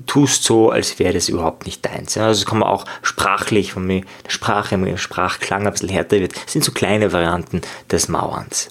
tust 0.07 0.45
so, 0.45 0.71
als 0.71 0.99
wäre 0.99 1.13
das 1.13 1.29
überhaupt 1.29 1.67
nicht 1.67 1.85
deins. 1.85 2.15
Ja, 2.15 2.27
also 2.27 2.45
kann 2.45 2.59
man 2.59 2.69
auch 2.69 2.85
sprachlich, 3.03 3.77
wenn 3.77 3.87
mir 3.87 4.01
die 4.01 4.31
Sprache, 4.31 4.75
im 4.75 4.97
Sprachklang 4.97 5.67
ein 5.67 5.73
bisschen 5.73 5.89
härter 5.89 6.21
wird, 6.21 6.35
sind 6.47 6.65
so 6.65 6.73
kleine 6.73 7.13
Varianten 7.13 7.61
des 7.91 8.09
Mauerns. 8.09 8.71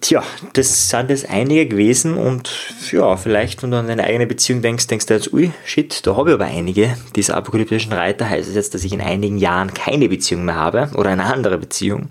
Tja, 0.00 0.24
das 0.54 0.88
sind 0.88 1.10
jetzt 1.10 1.30
einige 1.30 1.66
gewesen 1.66 2.16
und 2.16 2.50
ja, 2.90 3.16
vielleicht, 3.16 3.62
wenn 3.62 3.70
du 3.70 3.78
an 3.78 3.86
deine 3.86 4.02
eigene 4.02 4.26
Beziehung 4.26 4.60
denkst, 4.60 4.88
denkst 4.88 5.06
du 5.06 5.14
jetzt, 5.14 5.32
ui, 5.32 5.52
shit, 5.64 6.04
da 6.04 6.16
habe 6.16 6.30
ich 6.30 6.34
aber 6.34 6.46
einige. 6.46 6.96
Diese 7.14 7.36
apokalyptischen 7.36 7.92
Reiter 7.92 8.28
heißt 8.28 8.48
es 8.48 8.56
jetzt, 8.56 8.74
dass 8.74 8.82
ich 8.82 8.92
in 8.92 9.00
einigen 9.00 9.38
Jahren 9.38 9.72
keine 9.72 10.08
Beziehung 10.08 10.44
mehr 10.44 10.56
habe 10.56 10.90
oder 10.96 11.10
eine 11.10 11.32
andere 11.32 11.56
Beziehung. 11.56 12.08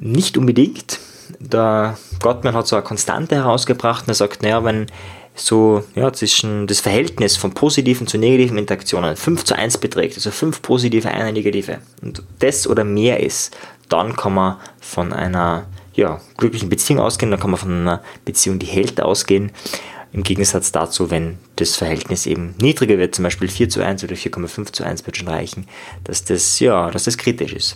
Nicht 0.00 0.38
unbedingt. 0.38 0.98
Der 1.38 1.96
Gottman 2.20 2.54
hat 2.54 2.66
so 2.66 2.76
eine 2.76 2.84
Konstante 2.84 3.36
herausgebracht 3.36 4.04
und 4.04 4.08
er 4.10 4.14
sagt, 4.14 4.42
naja, 4.42 4.64
wenn 4.64 4.86
so 5.34 5.82
ja, 5.94 6.12
zwischen 6.12 6.66
das 6.66 6.80
Verhältnis 6.80 7.36
von 7.36 7.52
positiven 7.52 8.06
zu 8.06 8.18
negativen 8.18 8.56
Interaktionen 8.56 9.16
5 9.16 9.44
zu 9.44 9.56
1 9.56 9.78
beträgt, 9.78 10.14
also 10.14 10.30
5 10.30 10.62
positive, 10.62 11.08
eine 11.08 11.32
negative, 11.32 11.78
und 12.02 12.22
das 12.38 12.66
oder 12.66 12.84
mehr 12.84 13.20
ist, 13.20 13.56
dann 13.88 14.14
kann 14.14 14.34
man 14.34 14.56
von 14.80 15.12
einer 15.12 15.66
ja, 15.94 16.20
glücklichen 16.36 16.68
Beziehung 16.68 17.00
ausgehen, 17.00 17.30
dann 17.30 17.40
kann 17.40 17.50
man 17.50 17.58
von 17.58 17.72
einer 17.72 18.02
Beziehung, 18.24 18.58
die 18.58 18.66
hält, 18.66 19.00
ausgehen. 19.00 19.52
Im 20.12 20.22
Gegensatz 20.22 20.70
dazu, 20.70 21.10
wenn 21.10 21.38
das 21.56 21.74
Verhältnis 21.74 22.26
eben 22.26 22.54
niedriger 22.60 22.98
wird, 22.98 23.16
zum 23.16 23.24
Beispiel 23.24 23.48
4 23.48 23.68
zu 23.68 23.84
1 23.84 24.04
oder 24.04 24.14
4,5 24.14 24.72
zu 24.72 24.84
1 24.84 25.04
wird 25.06 25.16
schon 25.16 25.28
reichen, 25.28 25.66
dass 26.04 26.24
das, 26.24 26.60
ja, 26.60 26.90
dass 26.90 27.04
das 27.04 27.18
kritisch 27.18 27.52
ist. 27.52 27.74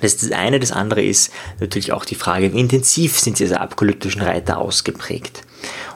Das 0.00 0.14
ist 0.14 0.22
das 0.22 0.32
eine. 0.32 0.60
Das 0.60 0.72
andere 0.72 1.02
ist 1.02 1.30
natürlich 1.58 1.92
auch 1.92 2.04
die 2.04 2.14
Frage, 2.14 2.52
wie 2.52 2.60
intensiv 2.60 3.18
sind 3.18 3.38
diese 3.38 3.60
apokalyptischen 3.60 4.22
Reiter 4.22 4.58
ausgeprägt. 4.58 5.42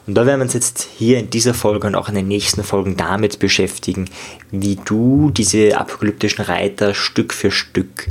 Und 0.07 0.15
da 0.15 0.27
werden 0.27 0.41
wir 0.41 0.45
uns 0.45 0.53
jetzt 0.53 0.87
hier 0.99 1.19
in 1.19 1.31
dieser 1.31 1.55
Folge 1.55 1.87
und 1.87 1.95
auch 1.95 2.09
in 2.09 2.15
den 2.15 2.29
nächsten 2.29 2.63
Folgen 2.63 2.97
damit 2.97 3.39
beschäftigen, 3.39 4.11
wie 4.51 4.77
du 4.77 5.31
diese 5.31 5.79
apokalyptischen 5.79 6.45
Reiter 6.45 6.93
Stück 6.93 7.33
für 7.33 7.51
Stück 7.51 8.09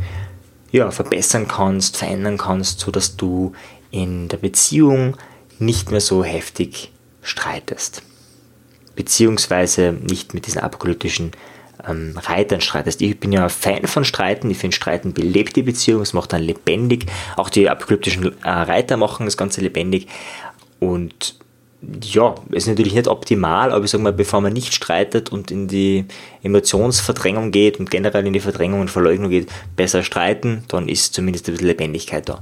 ja, 0.71 0.89
verbessern 0.89 1.47
kannst, 1.47 1.97
verändern 1.97 2.39
kannst, 2.39 2.79
sodass 2.79 3.15
du 3.15 3.53
in 3.91 4.27
der 4.27 4.37
Beziehung 4.37 5.17
nicht 5.59 5.91
mehr 5.91 6.01
so 6.01 6.23
heftig 6.23 6.91
streitest. 7.21 8.01
Beziehungsweise 8.95 9.93
nicht 9.93 10.33
mit 10.33 10.47
diesen 10.47 10.61
apokalyptischen 10.61 11.31
ähm, 11.87 12.17
Reitern 12.17 12.61
streitest. 12.61 13.01
Ich 13.01 13.19
bin 13.19 13.31
ja 13.31 13.49
Fan 13.49 13.87
von 13.87 14.05
Streiten. 14.05 14.49
Ich 14.49 14.57
finde, 14.57 14.75
Streiten 14.75 15.13
belebt 15.13 15.55
die 15.55 15.63
Beziehung, 15.63 16.01
es 16.01 16.13
macht 16.13 16.33
dann 16.33 16.41
lebendig. 16.41 17.05
Auch 17.35 17.49
die 17.49 17.69
apokalyptischen 17.69 18.33
äh, 18.43 18.49
Reiter 18.49 18.97
machen 18.97 19.25
das 19.25 19.37
Ganze 19.37 19.61
lebendig. 19.61 20.07
Und 20.79 21.35
ja, 22.01 22.35
ist 22.51 22.67
natürlich 22.67 22.93
nicht 22.93 23.07
optimal, 23.07 23.71
aber 23.71 23.83
ich 23.83 23.91
sage 23.91 24.03
mal, 24.03 24.13
bevor 24.13 24.41
man 24.41 24.53
nicht 24.53 24.73
streitet 24.73 25.31
und 25.31 25.51
in 25.51 25.67
die 25.67 26.05
Emotionsverdrängung 26.41 27.51
geht 27.51 27.79
und 27.79 27.91
generell 27.91 28.25
in 28.25 28.33
die 28.33 28.39
Verdrängung 28.39 28.79
und 28.81 28.89
Verleugnung 28.89 29.29
geht, 29.29 29.49
besser 29.75 30.03
streiten, 30.03 30.63
dann 30.69 30.87
ist 30.87 31.13
zumindest 31.13 31.47
ein 31.47 31.53
bisschen 31.53 31.67
Lebendigkeit 31.67 32.29
da. 32.29 32.41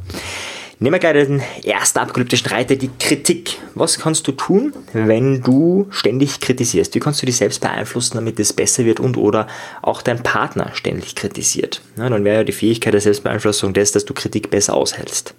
Nehmen 0.84 0.96
wir 0.96 1.00
gleich 1.00 1.28
den 1.28 1.44
ersten 1.64 2.00
apokalyptischen 2.00 2.48
Reiter, 2.48 2.76
die 2.76 2.90
Kritik. 3.00 3.60
Was 3.76 4.00
kannst 4.00 4.28
du 4.28 4.32
tun, 4.32 4.74
wenn 4.94 5.44
du 5.44 5.86
ständig 5.92 6.40
kritisierst? 6.40 6.96
Wie 6.96 7.00
kannst 7.00 7.22
du 7.22 7.28
dich 7.28 7.38
selbst 7.38 7.62
beeinflussen, 7.62 8.16
damit 8.16 8.40
es 8.40 8.52
besser 8.52 8.84
wird 8.84 9.00
und 9.00 9.16
oder 9.16 9.46
auch 9.84 10.02
dein 10.02 10.24
Partner 10.24 10.72
ständig 10.74 11.14
kritisiert? 11.14 11.84
Ja, 11.98 12.10
dann 12.10 12.24
wäre 12.24 12.38
ja 12.38 12.44
die 12.44 12.52
Fähigkeit 12.52 12.96
der 12.96 13.02
Selbstbeeinflussung 13.02 13.74
das, 13.74 13.92
dass 13.92 14.06
du 14.06 14.16
Kritik 14.16 14.50
besser 14.50 14.74
aushältst, 14.74 15.36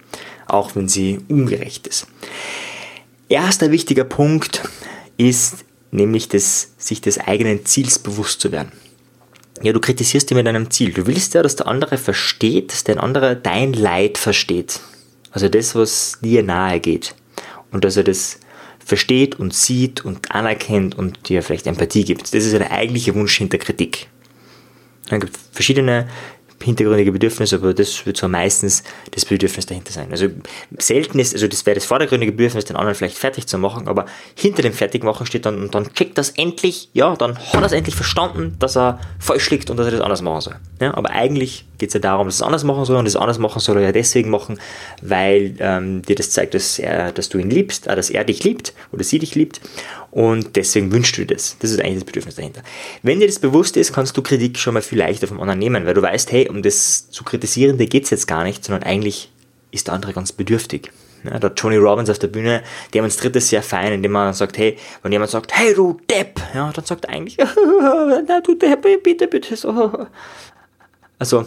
auch 0.47 0.77
wenn 0.77 0.87
sie 0.87 1.19
ungerecht 1.27 1.87
ist. 1.87 2.07
Erster 3.27 3.69
wichtiger 3.69 4.05
Punkt 4.05 4.61
ist 5.17 5.65
nämlich 5.91 6.29
das, 6.29 6.71
sich 6.77 7.01
des 7.01 7.19
eigenen 7.19 7.65
Ziels 7.65 7.99
bewusst 7.99 8.39
zu 8.39 8.53
werden. 8.53 8.71
Ja, 9.61 9.73
du 9.73 9.81
kritisierst 9.81 10.29
dich 10.29 10.37
mit 10.37 10.47
deinem 10.47 10.71
Ziel. 10.71 10.93
Du 10.93 11.05
willst 11.05 11.33
ja, 11.33 11.43
dass 11.43 11.57
der 11.57 11.67
andere 11.67 11.97
versteht, 11.97 12.71
dass 12.71 12.85
der 12.85 13.03
andere 13.03 13.35
dein 13.35 13.73
Leid 13.73 14.17
versteht. 14.17 14.79
Also 15.33 15.49
das, 15.49 15.75
was 15.75 16.19
dir 16.21 16.43
nahe 16.43 16.79
geht. 16.79 17.15
Und 17.71 17.83
dass 17.83 17.97
er 17.97 18.03
das 18.03 18.39
versteht 18.85 19.39
und 19.39 19.53
sieht 19.53 20.05
und 20.05 20.31
anerkennt 20.31 20.95
und 20.95 21.27
dir 21.27 21.41
vielleicht 21.41 21.67
Empathie 21.67 22.05
gibt. 22.05 22.33
Das 22.33 22.45
ist 22.45 22.53
ja 22.53 22.59
der 22.59 22.71
eigentliche 22.71 23.15
Wunsch 23.15 23.37
hinter 23.37 23.57
Kritik. 23.57 24.07
Es 25.09 25.19
gibt 25.19 25.37
verschiedene 25.51 26.07
hintergründige 26.63 27.11
Bedürfnis, 27.11 27.53
aber 27.53 27.73
das 27.73 28.05
wird 28.05 28.17
so 28.17 28.27
meistens 28.27 28.83
das 29.11 29.25
Bedürfnis 29.25 29.65
dahinter 29.65 29.91
sein. 29.91 30.07
Also 30.11 30.27
selten 30.77 31.19
ist, 31.19 31.33
also 31.33 31.47
das 31.47 31.65
wäre 31.65 31.75
das 31.75 31.85
vordergründige 31.85 32.31
Bedürfnis, 32.31 32.65
den 32.65 32.75
anderen 32.75 32.95
vielleicht 32.95 33.17
fertig 33.17 33.47
zu 33.47 33.57
machen, 33.57 33.87
aber 33.87 34.05
hinter 34.35 34.61
dem 34.61 34.73
Fertigmachen 34.73 35.25
steht 35.25 35.45
dann, 35.45 35.61
und 35.61 35.75
dann 35.75 35.93
checkt 35.93 36.17
das 36.17 36.31
endlich, 36.31 36.89
ja, 36.93 37.15
dann 37.15 37.37
hat 37.37 37.55
er 37.55 37.63
es 37.63 37.71
endlich 37.71 37.95
verstanden, 37.95 38.55
dass 38.59 38.77
er 38.77 38.99
falsch 39.19 39.49
liegt 39.49 39.69
und 39.69 39.77
dass 39.77 39.87
er 39.87 39.91
das 39.91 40.01
anders 40.01 40.21
machen 40.21 40.41
soll. 40.41 40.55
Ja, 40.79 40.95
aber 40.95 41.11
eigentlich 41.11 41.65
geht 41.77 41.89
es 41.89 41.93
ja 41.93 41.99
darum, 41.99 42.27
dass 42.27 42.35
er 42.35 42.43
es 42.43 42.45
anders 42.45 42.63
machen 42.63 42.85
soll 42.85 42.97
und 42.97 43.05
das 43.05 43.15
anders 43.15 43.39
machen 43.39 43.59
soll 43.59 43.77
er 43.77 43.83
ja 43.83 43.91
deswegen 43.91 44.29
machen, 44.29 44.59
weil 45.01 45.55
ähm, 45.59 46.01
dir 46.01 46.15
das 46.15 46.31
zeigt, 46.31 46.53
dass, 46.53 46.79
er, 46.79 47.11
dass 47.11 47.29
du 47.29 47.37
ihn 47.37 47.49
liebst, 47.49 47.87
äh, 47.87 47.95
dass 47.95 48.09
er 48.09 48.23
dich 48.23 48.43
liebt 48.43 48.73
oder 48.91 49.03
sie 49.03 49.19
dich 49.19 49.35
liebt 49.35 49.59
und 50.13 50.55
deswegen 50.55 50.91
wünschst 50.91 51.17
du 51.17 51.25
dir 51.25 51.35
das. 51.35 51.57
Das 51.59 51.71
ist 51.71 51.79
eigentlich 51.79 51.95
das 51.95 52.03
Bedürfnis 52.05 52.35
dahinter. 52.35 52.61
Wenn 53.01 53.19
dir 53.19 53.25
das 53.27 53.39
bewusst 53.39 53.75
ist, 53.77 53.93
kannst 53.93 54.15
du 54.15 54.21
Kritik 54.21 54.59
schon 54.59 54.75
mal 54.75 54.83
viel 54.83 54.99
leichter 54.99 55.27
vom 55.27 55.39
anderen 55.39 55.59
nehmen, 55.59 55.85
weil 55.85 55.95
du 55.95 56.01
weißt, 56.03 56.31
hey, 56.31 56.47
um 56.53 56.61
das 56.61 57.09
zu 57.09 57.23
kritisieren, 57.23 57.77
da 57.77 57.85
geht 57.85 58.03
es 58.05 58.09
jetzt 58.09 58.27
gar 58.27 58.43
nicht, 58.43 58.63
sondern 58.63 58.83
eigentlich 58.83 59.31
ist 59.71 59.87
der 59.87 59.95
andere 59.95 60.13
ganz 60.13 60.31
bedürftig. 60.31 60.91
Ja, 61.23 61.39
der 61.39 61.55
Tony 61.55 61.77
Robbins 61.77 62.09
auf 62.09 62.19
der 62.19 62.27
Bühne 62.27 62.63
demonstriert 62.93 63.35
das 63.35 63.47
sehr 63.47 63.63
fein, 63.63 63.93
indem 63.93 64.15
er 64.15 64.33
sagt, 64.33 64.57
hey, 64.57 64.77
wenn 65.01 65.11
jemand 65.11 65.31
sagt, 65.31 65.57
hey 65.57 65.73
du 65.73 65.99
Depp, 66.09 66.41
ja, 66.53 66.71
dann 66.71 66.85
sagt 66.85 67.05
er 67.05 67.11
eigentlich, 67.11 67.37
na 68.27 68.41
du 68.41 68.55
Depp, 68.55 68.85
bitte, 69.03 69.27
bitte, 69.27 69.55
so. 69.55 70.07
Also, 71.19 71.45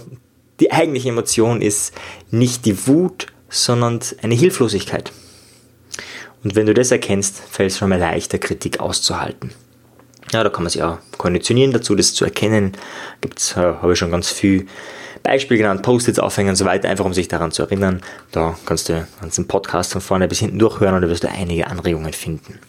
die 0.61 0.73
eigentliche 0.73 1.11
Emotion 1.11 1.61
ist 1.61 1.93
nicht 2.31 2.65
die 2.65 2.87
Wut, 2.87 3.27
sondern 3.51 4.01
eine 4.23 4.35
Hilflosigkeit. 4.35 5.13
Und 6.43 6.55
wenn 6.55 6.67
du 6.67 6.75
das 6.75 6.91
erkennst, 6.91 7.39
fällt 7.39 7.73
es 7.73 7.79
schon 7.79 7.91
mal 7.91 7.99
leichter, 7.99 8.39
Kritik 8.39 8.81
auszuhalten. 8.81 9.53
Ja, 10.33 10.43
da 10.43 10.51
kann 10.51 10.65
man 10.65 10.71
sich 10.71 10.83
auch 10.83 10.99
konditionieren 11.19 11.73
dazu, 11.73 11.95
das 11.95 12.15
zu 12.15 12.25
erkennen. 12.25 12.73
Gibt's, 13.21 13.53
äh, 13.57 13.61
habe 13.61 13.93
ich 13.93 13.99
schon 13.99 14.11
ganz 14.11 14.29
viel 14.29 14.67
Beispiele 15.23 15.59
genannt, 15.59 15.83
Post-its 15.83 16.19
aufhängen 16.19 16.51
und 16.51 16.57
so 16.57 16.65
weiter, 16.65 16.89
einfach 16.89 17.05
um 17.05 17.15
sich 17.15 17.29
daran 17.29 17.53
zu 17.53 17.63
erinnern. 17.63 18.01
Da 18.33 18.57
kannst 18.65 18.89
du 18.89 19.07
den 19.37 19.49
Podcast 19.49 19.93
von 19.93 20.01
vorne 20.01 20.29
bis 20.29 20.39
hinten 20.39 20.59
durchhören 20.59 20.95
und 20.95 21.03
da 21.03 21.09
wirst 21.09 21.25
du 21.25 21.29
einige 21.29 21.67
Anregungen 21.67 22.13
finden. 22.13 22.61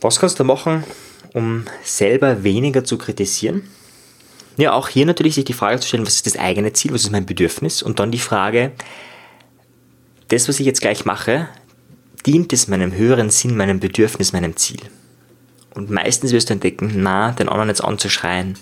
Was 0.00 0.18
kannst 0.18 0.40
du 0.40 0.44
machen, 0.44 0.84
um 1.34 1.64
selber 1.82 2.42
weniger 2.42 2.84
zu 2.84 2.96
kritisieren? 2.96 3.68
Ja, 4.56 4.72
auch 4.72 4.88
hier 4.88 5.04
natürlich 5.04 5.34
sich 5.34 5.44
die 5.44 5.52
Frage 5.52 5.80
zu 5.80 5.88
stellen, 5.88 6.06
was 6.06 6.14
ist 6.14 6.26
das 6.26 6.38
eigene 6.38 6.72
Ziel, 6.72 6.94
was 6.94 7.02
ist 7.02 7.12
mein 7.12 7.26
Bedürfnis? 7.26 7.82
Und 7.82 7.98
dann 7.98 8.10
die 8.10 8.18
Frage, 8.18 8.72
das, 10.28 10.48
was 10.48 10.58
ich 10.58 10.66
jetzt 10.66 10.80
gleich 10.80 11.04
mache, 11.04 11.48
dient 12.24 12.52
es 12.52 12.68
meinem 12.68 12.92
höheren 12.92 13.28
Sinn, 13.28 13.56
meinem 13.56 13.80
Bedürfnis, 13.80 14.32
meinem 14.32 14.56
Ziel? 14.56 14.80
Und 15.76 15.90
meistens 15.90 16.32
wirst 16.32 16.48
du 16.48 16.54
entdecken, 16.54 16.92
na, 16.96 17.32
den 17.32 17.48
anderen 17.48 17.68
jetzt 17.68 17.84
anzuschreien, 17.84 18.54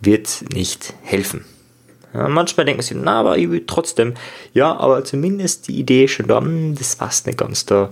wird 0.00 0.44
nicht 0.52 0.94
helfen. 1.02 1.44
Ja, 2.12 2.28
manchmal 2.28 2.66
denken 2.66 2.82
sie, 2.82 2.94
na, 2.94 3.20
aber 3.20 3.38
ich 3.38 3.50
will 3.50 3.64
trotzdem. 3.66 4.14
Ja, 4.52 4.76
aber 4.76 5.04
zumindest 5.04 5.68
die 5.68 5.78
Idee 5.78 6.08
schon 6.08 6.26
da, 6.26 6.40
hm, 6.40 6.74
das 6.74 6.96
passt 6.96 7.26
nicht 7.26 7.38
ganz 7.38 7.66
da. 7.66 7.90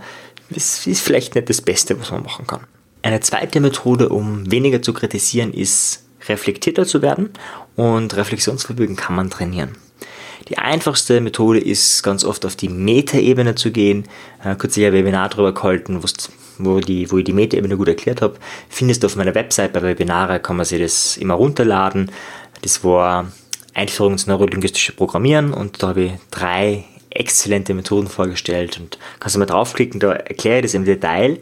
Das 0.51 0.87
ist 0.87 1.01
vielleicht 1.01 1.35
nicht 1.35 1.49
das 1.49 1.61
Beste, 1.61 1.99
was 2.01 2.11
man 2.11 2.23
machen 2.23 2.47
kann. 2.47 2.61
Eine 3.03 3.21
zweite 3.21 3.61
Methode, 3.61 4.09
um 4.09 4.51
weniger 4.51 4.81
zu 4.83 4.93
kritisieren, 4.93 5.53
ist 5.53 6.05
reflektierter 6.29 6.87
zu 6.87 7.03
werden 7.03 7.31
und 7.77 8.17
Reflexionsvermögen 8.17 8.97
kann 8.97 9.15
man 9.15 9.31
trainieren. 9.31 9.77
Die 10.49 10.59
einfachste 10.59 11.21
Methode 11.21 11.61
ist 11.61 12.03
ganz 12.03 12.25
oft 12.25 12.45
auf 12.45 12.57
die 12.57 12.69
Metaebene 12.69 13.55
zu 13.55 13.71
gehen. 13.71 14.05
Äh, 14.43 14.57
kürzlich 14.57 14.87
ein 14.87 14.93
Webinar 14.93 15.29
darüber 15.29 15.53
gehalten, 15.55 16.03
wo, 16.03 16.07
die, 16.59 17.11
wo 17.11 17.19
ich 17.19 17.25
die 17.25 17.33
Metaebene 17.33 17.77
gut 17.77 17.89
erklärt 17.89 18.23
habe. 18.23 18.35
Findest 18.69 19.03
du 19.03 19.07
auf 19.07 19.17
meiner 19.17 19.35
Website 19.35 19.73
bei 19.73 19.83
Webinare, 19.83 20.41
kann 20.41 20.57
man 20.57 20.67
sich 20.67 20.81
das 20.81 21.17
immer 21.17 21.35
runterladen. 21.35 22.11
Das 22.63 22.85
war 22.85 23.33
Einführung 23.75 24.13
ins 24.13 24.27
neurolinguistische 24.27 24.93
Programmieren 24.93 25.53
und 25.53 25.83
da 25.83 25.89
habe 25.89 26.03
ich 26.03 26.13
drei 26.31 26.85
exzellente 27.11 27.75
Methoden 27.75 28.09
vorgestellt 28.09 28.79
und 28.79 28.99
kannst 29.21 29.37
du 29.37 29.41
mal 29.41 29.47
draufklicken, 29.47 30.01
da 30.01 30.13
erkläre 30.13 30.59
ich 30.59 30.63
das 30.63 30.75
im 30.75 30.85
Detail. 30.85 31.39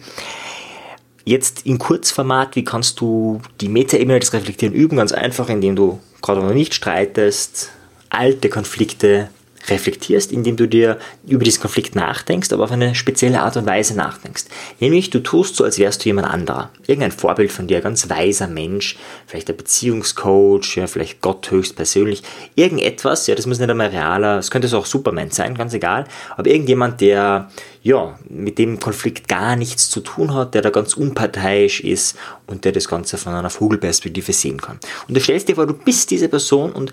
Jetzt 1.24 1.66
in 1.66 1.78
Kurzformat, 1.78 2.56
wie 2.56 2.64
kannst 2.64 3.00
du 3.00 3.40
die 3.60 3.68
Metaebene 3.68 4.18
des 4.18 4.32
Reflektieren 4.32 4.74
üben? 4.74 4.96
Ganz 4.96 5.12
einfach, 5.12 5.48
indem 5.48 5.76
du 5.76 6.00
gerade 6.20 6.40
noch 6.40 6.52
nicht 6.52 6.74
streitest, 6.74 7.70
alte 8.10 8.48
Konflikte 8.48 9.30
reflektierst, 9.68 10.32
indem 10.32 10.56
du 10.56 10.66
dir 10.66 10.98
über 11.26 11.44
diesen 11.44 11.60
Konflikt 11.60 11.94
nachdenkst, 11.94 12.52
aber 12.52 12.64
auf 12.64 12.72
eine 12.72 12.94
spezielle 12.94 13.42
Art 13.42 13.56
und 13.56 13.66
Weise 13.66 13.94
nachdenkst. 13.94 14.44
Nämlich 14.80 15.10
du 15.10 15.20
tust 15.20 15.56
so, 15.56 15.64
als 15.64 15.78
wärst 15.78 16.04
du 16.04 16.08
jemand 16.08 16.28
anderer. 16.28 16.70
Irgendein 16.86 17.12
Vorbild 17.12 17.52
von 17.52 17.66
dir, 17.66 17.76
ein 17.76 17.82
ganz 17.82 18.08
weiser 18.08 18.48
Mensch, 18.48 18.96
vielleicht 19.26 19.48
ein 19.50 19.56
Beziehungscoach, 19.56 20.76
ja, 20.76 20.86
vielleicht 20.86 21.20
Gott 21.20 21.50
höchstpersönlich, 21.50 22.22
irgendetwas, 22.54 23.26
ja, 23.26 23.34
das 23.34 23.46
muss 23.46 23.58
nicht 23.58 23.70
einmal 23.70 23.88
realer, 23.88 24.38
es 24.38 24.50
könnte 24.50 24.76
auch 24.76 24.86
Superman 24.86 25.30
sein, 25.30 25.54
ganz 25.54 25.74
egal, 25.74 26.04
aber 26.36 26.50
irgendjemand, 26.50 27.00
der 27.00 27.50
ja, 27.82 28.16
mit 28.28 28.58
dem 28.58 28.78
Konflikt 28.78 29.28
gar 29.28 29.56
nichts 29.56 29.90
zu 29.90 30.00
tun 30.00 30.34
hat, 30.34 30.54
der 30.54 30.62
da 30.62 30.70
ganz 30.70 30.94
unparteiisch 30.94 31.80
ist 31.80 32.16
und 32.46 32.64
der 32.64 32.72
das 32.72 32.88
Ganze 32.88 33.18
von 33.18 33.34
einer 33.34 33.50
Vogelperspektive 33.50 34.32
sehen 34.32 34.60
kann. 34.60 34.78
Und 35.08 35.16
du 35.16 35.20
stellst 35.20 35.48
dir 35.48 35.56
vor, 35.56 35.66
du 35.66 35.74
bist 35.74 36.10
diese 36.10 36.28
Person 36.28 36.72
und 36.72 36.92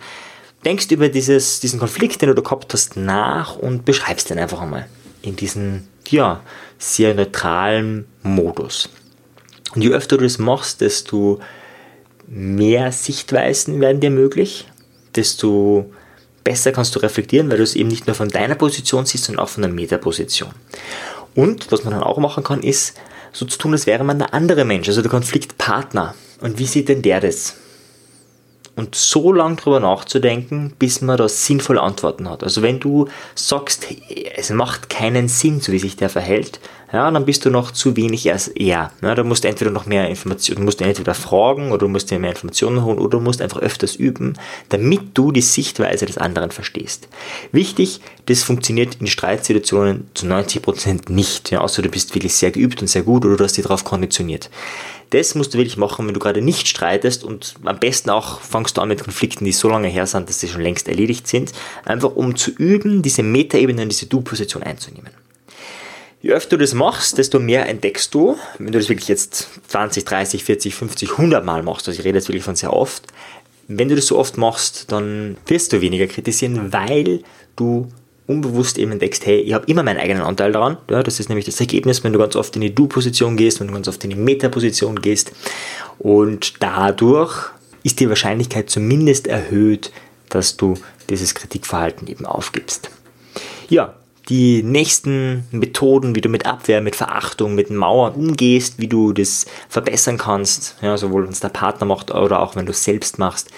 denkst 0.65 0.87
über 0.91 1.09
dieses, 1.09 1.59
diesen 1.59 1.79
Konflikt, 1.79 2.21
den 2.21 2.35
du 2.35 2.41
gehabt 2.41 2.73
hast, 2.73 2.97
nach 2.97 3.55
und 3.55 3.85
beschreibst 3.85 4.29
den 4.29 4.39
einfach 4.39 4.61
einmal 4.61 4.87
in 5.21 5.35
diesem, 5.35 5.87
ja, 6.07 6.41
sehr 6.77 7.13
neutralen 7.13 8.05
Modus. 8.23 8.89
Und 9.75 9.81
je 9.81 9.91
öfter 9.91 10.17
du 10.17 10.23
das 10.23 10.39
machst, 10.39 10.81
desto 10.81 11.39
mehr 12.27 12.91
Sichtweisen 12.91 13.81
werden 13.81 14.01
dir 14.01 14.09
möglich, 14.09 14.65
desto 15.15 15.91
besser 16.43 16.71
kannst 16.71 16.95
du 16.95 16.99
reflektieren, 16.99 17.49
weil 17.49 17.57
du 17.57 17.63
es 17.63 17.75
eben 17.75 17.89
nicht 17.89 18.07
nur 18.07 18.15
von 18.15 18.29
deiner 18.29 18.55
Position 18.55 19.05
siehst, 19.05 19.25
sondern 19.25 19.43
auch 19.43 19.49
von 19.49 19.61
der 19.61 19.71
Metaposition. 19.71 20.51
Und 21.35 21.71
was 21.71 21.83
man 21.83 21.93
dann 21.93 22.03
auch 22.03 22.17
machen 22.17 22.43
kann, 22.43 22.63
ist 22.63 22.95
so 23.31 23.45
zu 23.45 23.57
tun, 23.57 23.73
als 23.73 23.85
wäre 23.85 24.03
man 24.03 24.19
der 24.19 24.33
andere 24.33 24.65
Mensch, 24.65 24.87
also 24.87 25.01
der 25.01 25.11
Konfliktpartner. 25.11 26.15
Und 26.41 26.57
wie 26.57 26.65
sieht 26.65 26.89
denn 26.89 27.01
der 27.01 27.19
das? 27.19 27.55
Und 28.79 28.95
so 28.95 29.33
lange 29.33 29.57
drüber 29.57 29.81
nachzudenken, 29.81 30.73
bis 30.79 31.01
man 31.01 31.17
da 31.17 31.27
sinnvolle 31.27 31.81
Antworten 31.81 32.29
hat. 32.29 32.43
Also 32.43 32.61
wenn 32.61 32.79
du 32.79 33.09
sagst, 33.35 33.87
es 34.35 34.49
macht 34.51 34.89
keinen 34.89 35.27
Sinn, 35.27 35.59
so 35.59 35.73
wie 35.73 35.79
sich 35.79 35.97
der 35.97 36.09
verhält, 36.09 36.61
ja, 36.91 37.09
dann 37.11 37.25
bist 37.25 37.45
du 37.45 37.51
noch 37.51 37.71
zu 37.71 37.95
wenig 37.95 38.31
als 38.31 38.47
er. 38.47 38.91
Ja, 39.01 39.15
da 39.15 39.23
musst 39.23 39.43
du 39.43 39.47
entweder 39.47 39.69
noch 39.69 39.85
mehr 39.85 40.09
Informationen, 40.09 40.61
du 40.61 40.65
musst 40.65 40.81
entweder 40.81 41.13
fragen 41.13 41.71
oder 41.71 41.79
du 41.79 41.87
musst 41.87 42.09
dir 42.09 42.19
mehr 42.19 42.31
Informationen 42.31 42.83
holen 42.83 42.97
oder 42.97 43.17
du 43.17 43.19
musst 43.19 43.41
einfach 43.41 43.59
öfters 43.59 43.95
üben, 43.95 44.33
damit 44.69 45.01
du 45.13 45.31
die 45.31 45.41
Sichtweise 45.41 46.05
des 46.05 46.17
anderen 46.17 46.51
verstehst. 46.51 47.07
Wichtig, 47.51 48.01
das 48.25 48.43
funktioniert 48.43 48.97
in 48.99 49.07
Streitsituationen 49.07 50.09
zu 50.15 50.25
90% 50.25 51.11
nicht, 51.11 51.51
ja, 51.51 51.61
außer 51.61 51.81
du 51.81 51.89
bist 51.89 52.15
wirklich 52.15 52.33
sehr 52.33 52.51
geübt 52.51 52.81
und 52.81 52.87
sehr 52.87 53.03
gut 53.03 53.23
oder 53.23 53.37
du 53.37 53.43
hast 53.43 53.57
dich 53.57 53.63
darauf 53.63 53.83
konditioniert. 53.83 54.49
Das 55.11 55.33
musst 55.33 55.53
du 55.53 55.57
wirklich 55.57 55.77
machen, 55.77 56.05
wenn 56.07 56.13
du 56.13 56.19
gerade 56.19 56.41
nicht 56.41 56.67
streitest 56.67 57.23
und 57.23 57.55
am 57.63 57.79
besten 57.79 58.11
auch 58.11 58.41
fangst 58.41 58.77
du 58.77 58.81
an 58.81 58.89
mit 58.89 59.03
Konflikten, 59.03 59.45
die 59.45 59.51
so 59.51 59.67
lange 59.67 59.87
her 59.87 60.05
sind, 60.05 60.29
dass 60.29 60.39
sie 60.39 60.47
schon 60.47 60.61
längst 60.61 60.87
erledigt 60.87 61.27
sind, 61.27 61.51
einfach 61.85 62.15
um 62.15 62.35
zu 62.35 62.51
üben, 62.51 63.01
diese 63.01 63.23
Metaebene 63.23 63.87
diese 63.87 64.05
Du-Position 64.05 64.61
einzunehmen. 64.61 65.09
Je 66.21 66.31
öfter 66.31 66.57
du 66.57 66.63
das 66.63 66.73
machst, 66.73 67.17
desto 67.17 67.39
mehr 67.39 67.67
entdeckst 67.67 68.13
du. 68.13 68.37
Wenn 68.57 68.73
du 68.73 68.79
das 68.79 68.89
wirklich 68.89 69.07
jetzt 69.07 69.47
20, 69.67 70.03
30, 70.03 70.43
40, 70.43 70.75
50, 70.75 71.11
100 71.11 71.45
Mal 71.45 71.63
machst, 71.63 71.87
also 71.87 71.97
ich 71.97 72.05
rede 72.05 72.17
jetzt 72.17 72.27
wirklich 72.27 72.43
von 72.43 72.55
sehr 72.55 72.73
oft, 72.73 73.07
wenn 73.69 73.87
du 73.87 73.95
das 73.95 74.07
so 74.07 74.17
oft 74.17 74.37
machst, 74.37 74.91
dann 74.91 75.37
wirst 75.45 75.71
du 75.71 75.79
weniger 75.79 76.07
kritisieren, 76.07 76.73
weil 76.73 77.23
du 77.55 77.87
unbewusst 78.27 78.77
eben 78.77 78.91
entdeckst, 78.91 79.25
hey, 79.25 79.39
ich 79.39 79.53
habe 79.53 79.65
immer 79.67 79.83
meinen 79.83 79.99
eigenen 79.99 80.23
Anteil 80.23 80.51
daran. 80.51 80.77
Ja, 80.89 81.03
das 81.03 81.19
ist 81.19 81.29
nämlich 81.29 81.45
das 81.45 81.59
Ergebnis, 81.59 82.03
wenn 82.03 82.13
du 82.13 82.19
ganz 82.19 82.35
oft 82.35 82.55
in 82.55 82.61
die 82.61 82.75
Du-Position 82.75 83.37
gehst, 83.37 83.59
wenn 83.59 83.67
du 83.67 83.73
ganz 83.73 83.87
oft 83.87 84.03
in 84.03 84.09
die 84.09 84.15
Meta-Position 84.15 85.01
gehst. 85.01 85.31
Und 85.99 86.61
dadurch 86.61 87.49
ist 87.83 87.99
die 87.99 88.09
Wahrscheinlichkeit 88.09 88.69
zumindest 88.69 89.27
erhöht, 89.27 89.91
dass 90.29 90.57
du 90.57 90.75
dieses 91.09 91.33
Kritikverhalten 91.33 92.07
eben 92.07 92.25
aufgibst. 92.25 92.89
Ja, 93.69 93.95
die 94.29 94.61
nächsten 94.63 95.47
Methoden, 95.51 96.15
wie 96.15 96.21
du 96.21 96.29
mit 96.29 96.45
Abwehr, 96.45 96.81
mit 96.81 96.95
Verachtung, 96.95 97.55
mit 97.55 97.71
Mauern 97.71 98.13
umgehst, 98.13 98.75
wie 98.77 98.87
du 98.87 99.11
das 99.11 99.47
verbessern 99.67 100.17
kannst, 100.17 100.75
ja, 100.81 100.97
sowohl 100.97 101.23
wenn 101.23 101.31
es 101.31 101.39
der 101.39 101.49
Partner 101.49 101.87
macht 101.87 102.11
oder 102.11 102.39
auch 102.41 102.55
wenn 102.55 102.65
du 102.65 102.71
es 102.71 102.83
selbst 102.83 103.17
machst, 103.17 103.49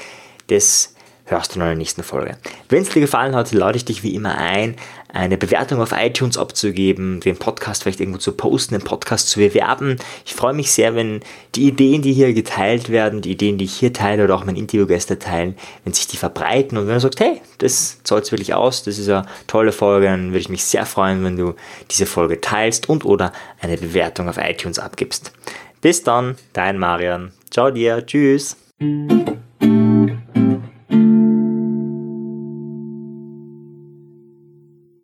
das 0.47 0.90
hörst 1.31 1.55
du 1.55 1.59
in 1.59 1.65
der 1.65 1.75
nächsten 1.75 2.03
Folge. 2.03 2.37
Wenn 2.69 2.83
es 2.83 2.89
dir 2.89 2.99
gefallen 2.99 3.35
hat, 3.35 3.51
lade 3.51 3.77
ich 3.77 3.85
dich 3.85 4.03
wie 4.03 4.13
immer 4.13 4.37
ein, 4.37 4.75
eine 5.13 5.37
Bewertung 5.37 5.81
auf 5.81 5.91
iTunes 5.91 6.37
abzugeben, 6.37 7.19
den 7.19 7.37
Podcast 7.37 7.83
vielleicht 7.83 7.99
irgendwo 7.99 8.19
zu 8.19 8.31
posten, 8.33 8.75
den 8.75 8.83
Podcast 8.83 9.29
zu 9.29 9.39
bewerben. 9.39 9.97
Ich 10.25 10.35
freue 10.35 10.53
mich 10.53 10.71
sehr, 10.71 10.95
wenn 10.95 11.21
die 11.55 11.67
Ideen, 11.67 12.01
die 12.01 12.13
hier 12.13 12.33
geteilt 12.33 12.89
werden, 12.89 13.21
die 13.21 13.31
Ideen, 13.31 13.57
die 13.57 13.65
ich 13.65 13.73
hier 13.73 13.91
teile 13.93 14.23
oder 14.23 14.35
auch 14.35 14.45
meine 14.45 14.57
Interviewgäste 14.57 15.19
teilen, 15.19 15.55
wenn 15.83 15.93
sich 15.93 16.07
die 16.07 16.17
verbreiten 16.17 16.77
und 16.77 16.87
wenn 16.87 16.95
du 16.95 17.01
sagst, 17.01 17.19
hey, 17.19 17.41
das 17.57 18.01
zahlt 18.03 18.31
wirklich 18.31 18.53
aus, 18.53 18.83
das 18.83 18.97
ist 18.97 19.09
eine 19.09 19.25
tolle 19.47 19.71
Folge, 19.71 20.05
dann 20.07 20.27
würde 20.27 20.39
ich 20.39 20.49
mich 20.49 20.63
sehr 20.63 20.85
freuen, 20.85 21.23
wenn 21.23 21.37
du 21.37 21.55
diese 21.89 22.05
Folge 22.05 22.39
teilst 22.39 22.87
und 22.89 23.05
oder 23.05 23.33
eine 23.59 23.77
Bewertung 23.77 24.29
auf 24.29 24.37
iTunes 24.37 24.79
abgibst. 24.79 25.33
Bis 25.81 26.03
dann, 26.03 26.35
dein 26.53 26.77
Marian. 26.77 27.31
Ciao 27.49 27.71
dir, 27.71 28.05
tschüss. 28.05 28.55